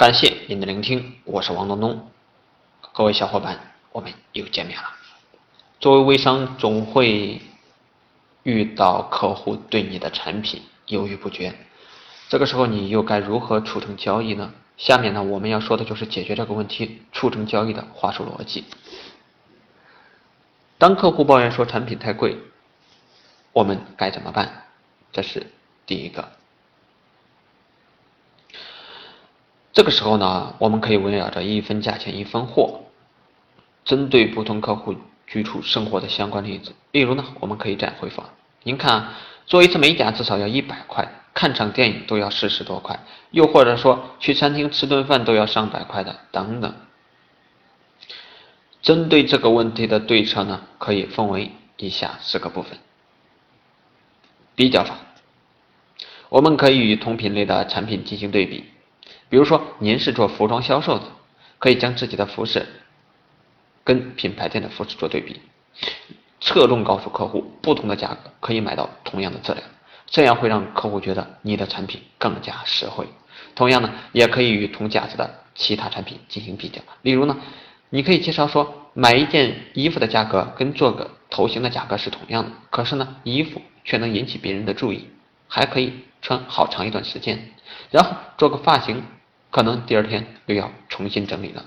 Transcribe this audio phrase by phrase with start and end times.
[0.00, 2.08] 感谢您的聆听，我是王东东。
[2.94, 3.60] 各位小伙伴，
[3.92, 4.88] 我们又见面了。
[5.78, 7.42] 作为微商，总会
[8.42, 11.54] 遇到客户对你的产品犹豫不决，
[12.30, 14.54] 这个时候你又该如何促成交易呢？
[14.78, 18.64] 下面呢，我们要说的就是解决这个问题、促成交易的话术逻辑。
[20.78, 22.38] 当客户抱怨说产品太贵，
[23.52, 24.64] 我们该怎么办？
[25.12, 25.52] 这是
[25.84, 26.39] 第一个。
[29.72, 32.80] 这个时候呢，我们可以围绕着一分价钱一分货，
[33.84, 34.96] 针对不同客户
[35.26, 36.72] 举出生活的相关例子。
[36.90, 38.22] 例如呢，我们可以这样回复：
[38.64, 39.10] 您看，
[39.46, 42.98] 做一次美甲至少要一百块，看场电影都要四十多块，
[43.30, 46.74] 又或者说去餐厅吃顿饭都要上百块的，等等。
[48.82, 52.76] 针对这个问题的对策呢，可以分为以下四个部分：
[54.56, 54.96] 比较法，
[56.28, 58.64] 我们可以与同品类的产品进行对比。
[59.30, 61.04] 比如说，您是做服装销售的，
[61.60, 62.66] 可以将自己的服饰
[63.84, 65.40] 跟品牌店的服饰做对比，
[66.40, 69.64] 侧重告诉客户不同的价格可以买到同样的质量，
[70.06, 73.06] 这样会让客户觉得你的产品更加实惠。
[73.54, 76.82] 同样呢，也可以与同价值的其他产品进行比较。
[77.02, 77.36] 例如呢，
[77.88, 85.08] 你可以介绍说，买一件衣服的价格跟做个头型的价格是同样的，可是呢，衣服却能引起别人的注意，
[85.46, 87.54] 还可以穿好长一段时间。
[87.92, 89.00] 然后做个发型。
[89.50, 91.64] 可能第二天又要重新整理了。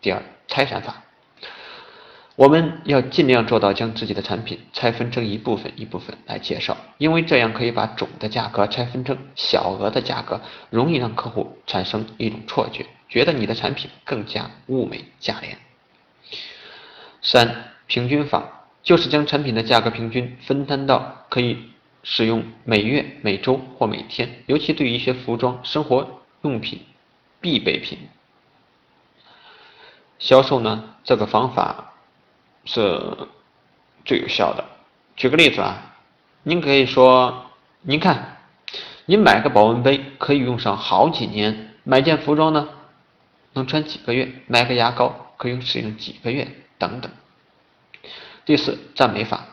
[0.00, 1.04] 第二，拆散法，
[2.34, 15.58] 我们要尽量做到将自己的产品拆分成一部分一部分来介绍，因为这样可以把总的价格拆分成小额的价格，容易让客户产生一种错觉，觉得你的产品更加物美价廉。
[17.22, 21.58] 三，平均法就是将产品的价格平均分摊到可以
[22.02, 26.80] 使用每月、每周或每天，尤其对于一些服装、生活用品。
[27.40, 28.08] 必备品
[30.18, 30.96] 销售呢？
[31.02, 31.94] 这个方法
[32.64, 33.00] 是
[34.04, 34.64] 最有效的。
[35.16, 35.96] 举个例子啊，
[36.42, 37.46] 您可以说
[37.80, 38.36] ：“您看，
[39.06, 42.68] 您买个保温杯可以用上好几年，买件服装呢
[43.54, 46.48] 能穿几个月，买个牙膏可以使用几个月，
[46.78, 47.10] 等等。”
[48.44, 49.46] 第四，赞美法，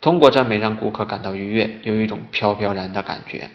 [0.00, 3.50] 通过赞美让顾客感到愉悦，有一种飘飘然的感觉。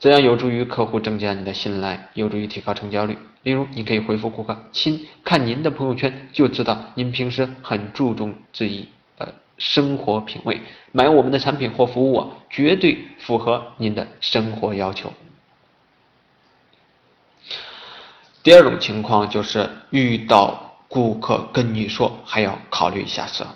[0.00, 3.16] 这样有助于客户增加你的信赖，有助于提高成交率。
[3.42, 8.88] 例如，你可以回复顾客：“亲，看您的朋友圈就知道您平时很注重自己
[9.18, 10.60] 的生活品味，
[10.92, 15.12] 买我们的产品或服务啊，绝对符合您的生活要求。”
[18.42, 23.46] 第二种情况就是遇到顾客跟你说还要考虑一下次，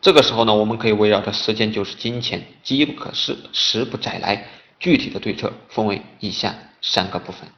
[0.00, 4.44] 这个时候呢，我们可以围绕着“时间就是金钱，机不可失，时不再来”。
[4.84, 7.48] 具体的对策分为以下三个部分。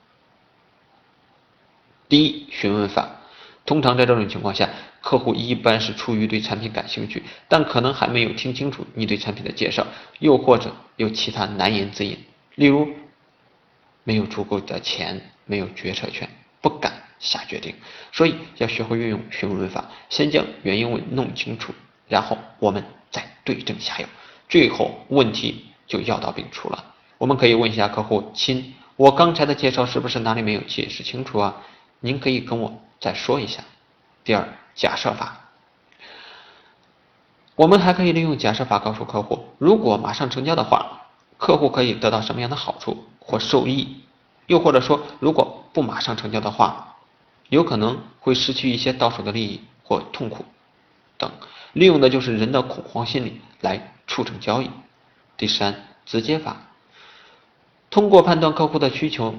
[2.09, 3.16] 第一，询问法。
[3.64, 4.70] 通常在这种情况下，
[5.00, 9.88] 客户一般是出于对产品感兴趣，但可能还没有听清楚你对产品的介绍，
[10.20, 12.16] 又或者有其他难言之隐，
[12.54, 12.88] 例如
[14.04, 17.75] 没有足够的钱，没有决策权，不敢下决定。
[18.12, 21.75] 所以要学会运用询问法，先将原因问弄清楚，
[22.06, 24.06] 然后我们再对症下药，
[24.48, 26.92] 最后问题就药到病除了。
[27.19, 31.62] 我们可以问一下客户：“亲，我刚才的介绍是不是哪里没有解释清楚啊？
[32.00, 33.62] 您可以跟我再说一下。”
[34.22, 35.41] 第二，假设法，
[37.54, 41.06] 我们还可以利用假设法告诉客户：如果马上成交的话，
[41.38, 44.03] 客户可以得到什么样的好处或受益？
[44.47, 46.97] 又或者说，如果不马上成交的话，
[47.48, 50.44] 有可能会失去一些到手的利益或痛苦
[51.16, 51.31] 等。
[51.72, 54.71] 利用的就是人的恐慌心理来促成交易。
[55.37, 56.56] 第三，直接法。
[57.97, 59.34] 通过判断客户的需求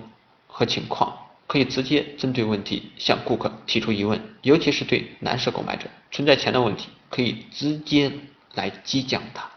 [0.48, 8.12] 和情况，可以直接针对问题向顾客提出疑问，尤其是对男士购买者存在钱的问题，可以直接
[8.56, 9.48] 来激将他，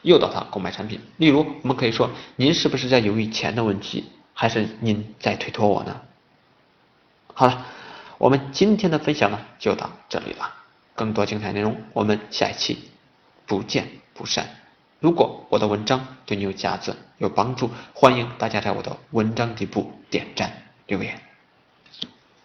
[0.00, 0.98] 诱导他购买产品。
[1.18, 6.00] 例如，我们可以说：“您是不是在犹豫钱的问题，还是您在推脱我呢？”
[7.34, 7.66] 好了，
[8.16, 10.50] 我们今天的分享呢就到这里了，
[10.94, 12.78] 更多精彩内容我们下一期
[13.44, 14.48] 不见不散。
[15.00, 20.52] 如果我的文章对你有价值、有帮助，欢迎大家在我的文章底部点赞
[20.86, 21.20] 留言。